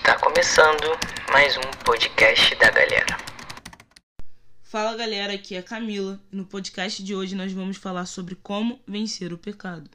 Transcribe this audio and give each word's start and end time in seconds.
Está 0.00 0.18
começando 0.18 0.82
mais 1.30 1.58
um 1.58 1.84
podcast 1.84 2.54
da 2.54 2.70
galera. 2.70 3.18
Fala 4.62 4.96
galera, 4.96 5.34
aqui 5.34 5.54
é 5.54 5.62
Camila 5.62 6.18
e 6.32 6.36
no 6.36 6.46
podcast 6.46 7.04
de 7.04 7.14
hoje 7.14 7.34
nós 7.34 7.52
vamos 7.52 7.76
falar 7.76 8.06
sobre 8.06 8.34
como 8.34 8.80
vencer 8.88 9.30
o 9.30 9.36
pecado. 9.36 9.90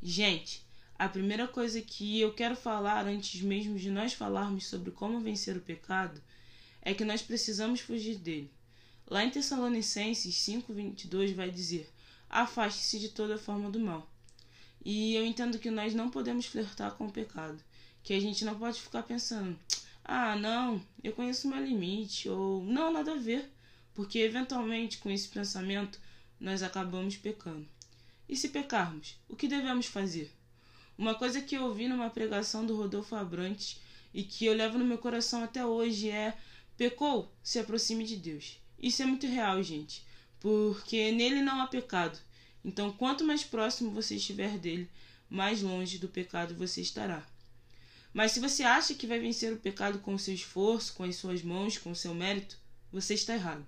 Gente, 0.00 0.64
a 0.96 1.08
primeira 1.08 1.48
coisa 1.48 1.82
que 1.82 2.20
eu 2.20 2.32
quero 2.32 2.54
falar 2.54 3.06
antes 3.06 3.42
mesmo 3.42 3.76
de 3.76 3.90
nós 3.90 4.12
falarmos 4.12 4.68
sobre 4.68 4.92
como 4.92 5.20
vencer 5.20 5.56
o 5.56 5.60
pecado 5.60 6.22
é 6.80 6.94
que 6.94 7.04
nós 7.04 7.22
precisamos 7.22 7.80
fugir 7.80 8.18
dele. 8.18 8.52
Lá 9.10 9.24
em 9.24 9.30
Tessalonicenses 9.30 10.36
5:22 10.36 11.34
vai 11.34 11.50
dizer: 11.50 11.92
Afaste-se 12.30 13.00
de 13.00 13.08
toda 13.08 13.36
forma 13.36 13.68
do 13.68 13.80
mal. 13.80 14.13
E 14.82 15.14
eu 15.14 15.26
entendo 15.26 15.58
que 15.58 15.70
nós 15.70 15.94
não 15.94 16.10
podemos 16.10 16.46
flertar 16.46 16.92
com 16.92 17.06
o 17.06 17.12
pecado, 17.12 17.62
que 18.02 18.14
a 18.14 18.20
gente 18.20 18.44
não 18.44 18.58
pode 18.58 18.80
ficar 18.80 19.02
pensando: 19.02 19.58
"Ah, 20.04 20.36
não, 20.36 20.80
eu 21.02 21.12
conheço 21.12 21.48
meu 21.48 21.62
limite" 21.62 22.28
ou 22.28 22.64
"Não, 22.64 22.92
nada 22.92 23.12
a 23.12 23.18
ver", 23.18 23.50
porque 23.94 24.18
eventualmente 24.18 24.98
com 24.98 25.10
esse 25.10 25.28
pensamento 25.28 26.00
nós 26.40 26.62
acabamos 26.62 27.16
pecando. 27.16 27.66
E 28.28 28.36
se 28.36 28.48
pecarmos, 28.48 29.16
o 29.28 29.36
que 29.36 29.46
devemos 29.46 29.86
fazer? 29.86 30.30
Uma 30.96 31.14
coisa 31.14 31.40
que 31.40 31.56
eu 31.56 31.64
ouvi 31.64 31.88
numa 31.88 32.08
pregação 32.08 32.64
do 32.64 32.76
Rodolfo 32.76 33.14
Abrantes 33.14 33.80
e 34.12 34.22
que 34.22 34.44
eu 34.46 34.54
levo 34.54 34.78
no 34.78 34.84
meu 34.84 34.98
coração 34.98 35.42
até 35.42 35.64
hoje 35.64 36.08
é: 36.08 36.36
pecou, 36.76 37.32
se 37.42 37.58
aproxime 37.58 38.04
de 38.04 38.16
Deus. 38.16 38.58
Isso 38.78 39.02
é 39.02 39.06
muito 39.06 39.26
real, 39.26 39.62
gente, 39.62 40.04
porque 40.38 41.10
nele 41.12 41.40
não 41.40 41.60
há 41.60 41.66
pecado. 41.66 42.18
Então, 42.64 42.90
quanto 42.92 43.24
mais 43.24 43.44
próximo 43.44 43.90
você 43.90 44.16
estiver 44.16 44.58
dele, 44.58 44.88
mais 45.28 45.60
longe 45.60 45.98
do 45.98 46.08
pecado 46.08 46.54
você 46.54 46.80
estará. 46.80 47.26
Mas 48.12 48.32
se 48.32 48.40
você 48.40 48.62
acha 48.62 48.94
que 48.94 49.06
vai 49.06 49.18
vencer 49.18 49.52
o 49.52 49.58
pecado 49.58 49.98
com 49.98 50.14
o 50.14 50.18
seu 50.18 50.32
esforço, 50.32 50.94
com 50.94 51.02
as 51.02 51.16
suas 51.16 51.42
mãos, 51.42 51.76
com 51.76 51.90
o 51.90 51.96
seu 51.96 52.14
mérito, 52.14 52.56
você 52.90 53.14
está 53.14 53.34
errado. 53.34 53.66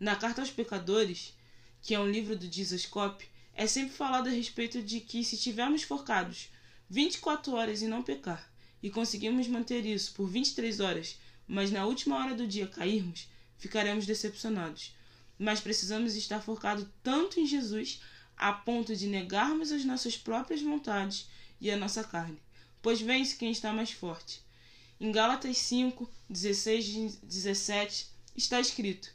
Na 0.00 0.16
Carta 0.16 0.40
aos 0.40 0.50
Pecadores, 0.50 1.34
que 1.82 1.94
é 1.94 2.00
um 2.00 2.10
livro 2.10 2.36
do 2.36 2.50
Jesus 2.50 2.86
Cop, 2.86 3.24
é 3.54 3.66
sempre 3.66 3.94
falado 3.94 4.28
a 4.28 4.32
respeito 4.32 4.82
de 4.82 5.00
que 5.00 5.22
se 5.22 5.36
tivermos 5.36 5.82
focados 5.82 6.48
24 6.88 7.52
horas 7.52 7.82
e 7.82 7.88
não 7.88 8.02
pecar, 8.02 8.50
e 8.82 8.88
conseguirmos 8.88 9.46
manter 9.48 9.84
isso 9.84 10.14
por 10.14 10.28
23 10.28 10.80
horas, 10.80 11.18
mas 11.46 11.70
na 11.70 11.84
última 11.84 12.16
hora 12.16 12.34
do 12.34 12.46
dia 12.46 12.66
cairmos, 12.66 13.28
ficaremos 13.58 14.06
decepcionados. 14.06 14.94
Mas 15.38 15.60
precisamos 15.60 16.16
estar 16.16 16.40
focados 16.40 16.86
tanto 17.02 17.38
em 17.38 17.46
Jesus 17.46 18.02
a 18.36 18.52
ponto 18.52 18.94
de 18.94 19.06
negarmos 19.06 19.72
as 19.72 19.84
nossas 19.84 20.16
próprias 20.16 20.62
vontades 20.62 21.28
e 21.60 21.70
a 21.70 21.76
nossa 21.76 22.04
carne, 22.04 22.40
pois 22.80 23.00
vence 23.00 23.36
quem 23.36 23.50
está 23.50 23.72
mais 23.72 23.90
forte. 23.90 24.42
Em 25.00 25.12
Gálatas 25.12 25.58
5, 25.58 26.10
16 26.28 26.88
e 26.88 27.26
17 27.26 28.06
está 28.36 28.60
escrito: 28.60 29.10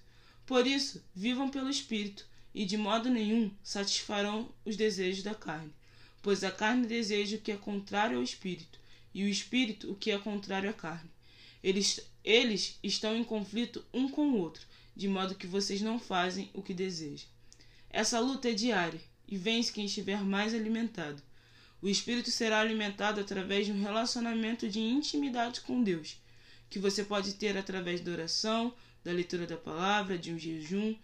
Por 0.46 0.66
isso, 0.66 1.04
vivam 1.14 1.50
pelo 1.50 1.70
Espírito 1.70 2.26
e 2.54 2.66
de 2.66 2.78
modo 2.78 3.10
nenhum 3.10 3.52
satisfarão 3.64 4.54
os 4.64 4.76
desejos 4.76 5.24
da 5.24 5.34
carne. 5.34 5.74
Pois 6.22 6.44
a 6.44 6.52
carne 6.52 6.88
deseja 6.88 7.38
o 7.38 7.42
que 7.42 7.52
é 7.52 7.58
contrário 7.58 8.18
ao 8.18 8.24
espírito, 8.24 8.80
e 9.14 9.24
o 9.24 9.28
espírito 9.28 9.92
o 9.92 9.96
que 9.96 10.12
é 10.12 10.18
contrário 10.18 10.70
à 10.70 10.74
carne. 10.74 11.10
Eles, 11.62 12.00
eles 12.24 12.78
estão 12.84 13.16
em 13.16 13.24
conflito 13.24 13.84
um 13.94 14.08
com 14.08 14.30
o 14.30 14.38
outro, 14.38 14.66
de 14.96 15.08
modo 15.08 15.36
que 15.36 15.48
vocês 15.48 15.82
não 15.82 16.00
fazem 16.00 16.50
o 16.54 16.62
que 16.62 16.74
desejam. 16.74 17.28
Essa 17.90 18.20
luta 18.20 18.50
é 18.50 18.54
diária, 18.54 19.00
e 19.28 19.38
vence 19.38 19.72
quem 19.72 19.86
estiver 19.86 20.22
mais 20.24 20.54
alimentado. 20.54 21.22
O 21.82 21.90
espírito 21.90 22.32
será 22.32 22.60
alimentado 22.60 23.20
através 23.20 23.66
de 23.66 23.72
um 23.72 23.82
relacionamento 23.82 24.70
de 24.70 24.80
intimidade 24.80 25.62
com 25.62 25.84
Deus, 25.84 26.18
que 26.70 26.80
você 26.80 27.04
pode 27.04 27.34
ter 27.34 27.58
através 27.58 28.02
da 28.02 28.12
oração, 28.12 28.74
da 29.03 29.12
leitura 29.12 29.46
da 29.46 29.58
palavra, 29.58 30.18
de 30.18 30.32
um 30.32 30.40
jejum, 30.40 30.96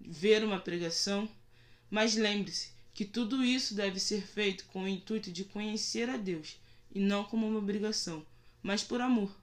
ver 0.00 0.44
uma 0.44 0.60
pregação, 0.60 1.28
mas 1.90 2.16
lembre-se 2.16 2.70
que 2.92 3.04
tudo 3.04 3.44
isso 3.44 3.74
deve 3.74 3.98
ser 3.98 4.22
feito 4.22 4.64
com 4.66 4.84
o 4.84 4.88
intuito 4.88 5.30
de 5.30 5.44
conhecer 5.44 6.08
a 6.08 6.16
Deus 6.16 6.56
e 6.94 6.98
não 6.98 7.24
como 7.24 7.46
uma 7.46 7.58
obrigação, 7.58 8.24
mas 8.62 8.82
por 8.82 9.00
amor. 9.00 9.34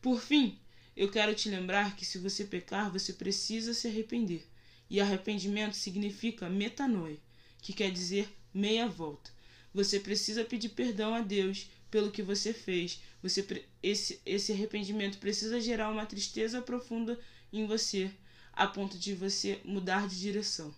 Por 0.00 0.20
fim, 0.20 0.58
eu 0.96 1.10
quero 1.10 1.34
te 1.34 1.48
lembrar 1.48 1.96
que 1.96 2.04
se 2.04 2.18
você 2.18 2.44
pecar, 2.44 2.90
você 2.90 3.12
precisa 3.12 3.72
se 3.72 3.88
arrepender. 3.88 4.46
E 4.90 5.00
arrependimento 5.00 5.74
significa 5.74 6.50
metanoia, 6.50 7.16
que 7.62 7.72
quer 7.72 7.90
dizer 7.90 8.28
meia 8.52 8.86
volta. 8.86 9.30
Você 9.72 9.98
precisa 9.98 10.44
pedir 10.44 10.68
perdão 10.70 11.14
a 11.14 11.20
Deus 11.20 11.70
pelo 11.90 12.10
que 12.10 12.22
você 12.22 12.52
fez. 12.52 13.00
Você 13.22 13.64
esse 13.82 14.20
esse 14.26 14.52
arrependimento 14.52 15.18
precisa 15.18 15.60
gerar 15.60 15.90
uma 15.90 16.04
tristeza 16.04 16.60
profunda 16.60 17.18
em 17.52 17.66
você 17.66 18.10
a 18.52 18.66
ponto 18.66 18.98
de 18.98 19.14
você 19.14 19.60
mudar 19.64 20.06
de 20.06 20.20
direção. 20.20 20.74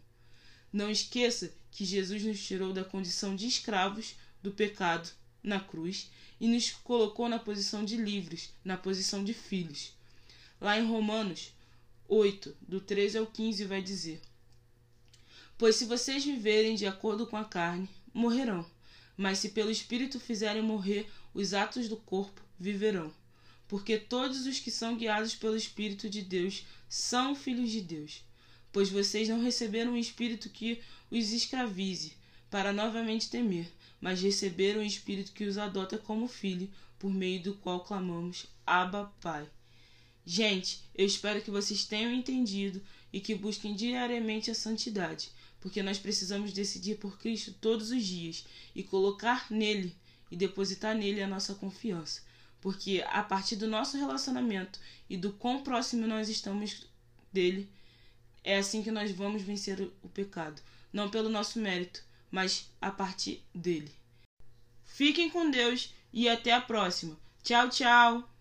Não 0.73 0.91
esqueça 0.91 1.53
que 1.71 1.85
Jesus 1.85 2.23
nos 2.23 2.45
tirou 2.45 2.73
da 2.73 2.85
condição 2.85 3.35
de 3.35 3.47
escravos 3.47 4.15
do 4.43 4.53
pecado 4.53 5.11
na 5.43 5.59
cruz 5.59 6.11
e 6.41 6.47
nos 6.47 6.71
colocou 6.71 7.29
na 7.29 7.39
posição 7.39 7.85
de 7.85 7.97
livres, 7.97 8.53
na 8.65 8.77
posição 8.77 9.25
de 9.25 9.35
filhos. 9.35 9.93
Lá 10.65 10.81
em 10.81 10.87
Romanos 10.87 11.53
8, 12.09 12.57
do 12.63 12.81
13 12.81 13.19
ao 13.19 13.27
15, 13.27 13.67
vai 13.67 13.83
dizer: 13.83 14.19
Pois 15.59 15.77
se 15.77 15.85
vocês 15.85 16.25
viverem 16.25 16.75
de 16.75 16.87
acordo 16.87 17.27
com 17.27 17.37
a 17.37 17.45
carne, 17.45 17.87
morrerão, 18.15 18.65
mas 19.15 19.41
se 19.41 19.51
pelo 19.51 19.71
Espírito 19.71 20.19
fizerem 20.19 20.63
morrer 20.63 21.07
os 21.35 21.53
atos 21.53 21.87
do 21.87 21.99
corpo, 21.99 22.41
viverão 22.59 23.13
porque 23.69 23.99
todos 23.99 24.47
os 24.47 24.59
que 24.59 24.71
são 24.71 24.97
guiados 24.97 25.35
pelo 25.35 25.55
Espírito 25.55 26.09
de 26.09 26.23
Deus 26.23 26.65
são 26.89 27.35
filhos 27.35 27.71
de 27.71 27.83
Deus. 27.83 28.25
Pois 28.73 28.89
vocês 28.89 29.29
não 29.29 29.43
receberam 29.43 29.93
um 29.93 29.99
espírito 29.99 30.49
que 30.49 30.81
os 31.11 31.31
escravize, 31.31 32.17
para 32.49 32.73
novamente 32.73 33.29
temer, 33.29 33.71
mas 34.01 34.23
receberam 34.23 34.81
um 34.81 34.85
espírito 34.85 35.33
que 35.33 35.45
os 35.45 35.59
adota 35.59 35.99
como 35.99 36.27
filho, 36.27 36.71
por 36.99 37.13
meio 37.13 37.43
do 37.43 37.55
qual 37.55 37.85
clamamos: 37.85 38.47
Abba, 38.67 39.13
Pai. 39.21 39.47
Gente, 40.25 40.83
eu 40.95 41.07
espero 41.07 41.43
que 41.43 41.51
vocês 41.51 41.85
tenham 41.85 42.13
entendido 42.13 42.83
e 43.13 43.21
que 43.21 43.35
busquem 43.35 43.75
diariamente 43.75 44.51
a 44.51 44.55
santidade, 44.55 45.31
porque 45.61 45.83
nós 45.83 45.99
precisamos 45.99 46.53
decidir 46.53 46.97
por 46.97 47.19
Cristo 47.19 47.55
todos 47.61 47.91
os 47.91 48.05
dias 48.05 48.45
e 48.75 48.83
colocar 48.83 49.51
nele 49.51 49.95
e 50.31 50.37
depositar 50.37 50.95
nele 50.95 51.23
a 51.23 51.29
nossa 51.29 51.55
confiança 51.55 52.23
porque 52.65 53.05
a 53.11 53.23
partir 53.23 53.57
do 53.57 53.69
nosso 53.69 53.99
relacionamento 53.99 54.81
e 55.07 55.19
do 55.19 55.35
quão 55.35 55.63
próximo 55.63 56.07
nós 56.07 56.31
estamos 56.31 56.87
dele, 57.31 57.71
é 58.43 58.57
assim 58.57 58.83
que 58.83 58.91
nós 58.91 59.13
vamos 59.13 59.43
vencer 59.43 59.79
o 60.03 60.09
pecado. 60.09 60.63
Não 60.91 61.11
pelo 61.11 61.29
nosso 61.29 61.59
mérito, 61.59 62.03
mas 62.31 62.71
a 62.81 62.91
partir 62.91 63.45
dele. 63.55 63.93
Fiquem 64.87 65.29
com 65.29 65.51
Deus 65.51 65.93
e 66.11 66.27
até 66.27 66.53
a 66.53 66.61
próxima. 66.61 67.19
Tchau, 67.43 67.69
tchau! 67.69 68.34